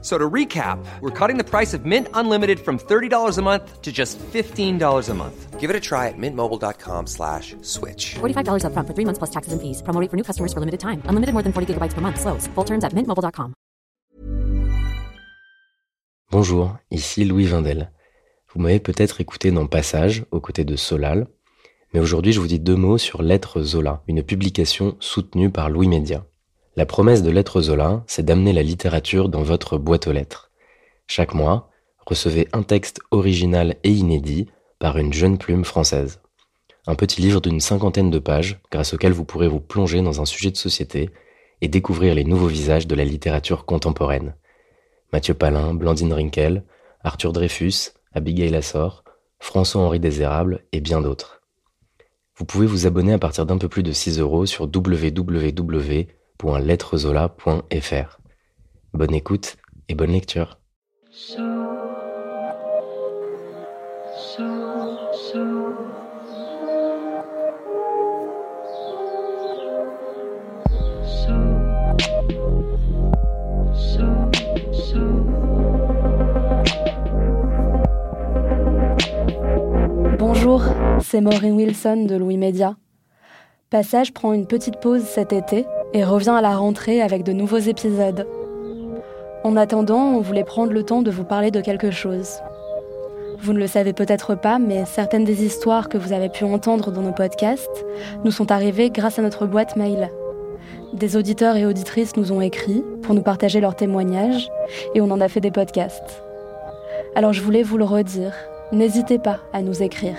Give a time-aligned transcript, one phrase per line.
[0.00, 3.90] So to recap, we're cutting the price of Mint Unlimited from $30 a month to
[3.90, 5.58] just $15 a month.
[5.58, 8.14] Give it a try at mintmobile.com slash switch.
[8.20, 9.82] $45 upfront for three months plus taxes and fees.
[9.82, 11.02] Promo rate for new customers for limited time.
[11.10, 12.20] Unlimited more than 40 gigabytes per month.
[12.20, 12.46] Slows.
[12.54, 13.54] Full terms at mintmobile.com.
[16.30, 17.90] Bonjour, ici Louis Vindel.
[18.52, 21.26] Vous m'avez peut-être écouté dans Passage, aux côtés de Solal,
[21.94, 25.88] mais aujourd'hui je vous dis deux mots sur Lettres Zola, une publication soutenue par Louis
[25.88, 26.27] Média.
[26.78, 30.52] La promesse de Lettres Zola, c'est d'amener la littérature dans votre boîte aux lettres.
[31.08, 31.70] Chaque mois,
[32.06, 34.46] recevez un texte original et inédit
[34.78, 36.20] par une jeune plume française.
[36.86, 40.24] Un petit livre d'une cinquantaine de pages, grâce auquel vous pourrez vous plonger dans un
[40.24, 41.10] sujet de société
[41.62, 44.36] et découvrir les nouveaux visages de la littérature contemporaine.
[45.12, 46.62] Mathieu Palin, Blandine Rinkel,
[47.02, 49.02] Arthur Dreyfus, Abigail Assor,
[49.40, 51.42] François-Henri Désérable et bien d'autres.
[52.36, 56.06] Vous pouvez vous abonner à partir d'un peu plus de 6 euros sur www
[56.42, 58.18] www.lettrezola.fr.
[58.94, 59.56] Bonne écoute
[59.88, 60.58] et bonne lecture.
[80.18, 80.62] Bonjour,
[81.00, 82.76] c'est Maureen Wilson de Louis Média.
[83.70, 87.58] Passage prend une petite pause cet été et revient à la rentrée avec de nouveaux
[87.58, 88.26] épisodes.
[89.44, 92.40] En attendant, on voulait prendre le temps de vous parler de quelque chose.
[93.40, 96.90] Vous ne le savez peut-être pas, mais certaines des histoires que vous avez pu entendre
[96.90, 97.86] dans nos podcasts
[98.24, 100.10] nous sont arrivées grâce à notre boîte mail.
[100.92, 104.50] Des auditeurs et auditrices nous ont écrit pour nous partager leurs témoignages
[104.94, 106.22] et on en a fait des podcasts.
[107.14, 108.34] Alors je voulais vous le redire,
[108.72, 110.16] n'hésitez pas à nous écrire.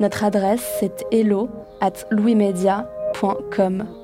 [0.00, 1.48] Notre adresse c'est hello
[1.80, 3.99] at louismedia.com.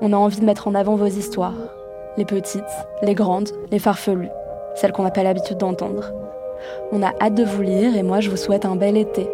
[0.00, 1.54] On a envie de mettre en avant vos histoires.
[2.16, 2.64] Les petites,
[3.02, 4.30] les grandes, les farfelues,
[4.74, 6.12] celles qu'on n'a pas l'habitude d'entendre.
[6.92, 9.28] On a hâte de vous lire et moi je vous souhaite un bel été.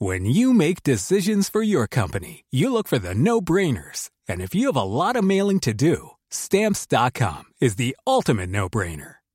[0.00, 4.10] When you make decisions for your company, you look for the no-brainers.
[4.28, 9.16] And if you have a lot of mailing to do, stamps.com is the ultimate no-brainer.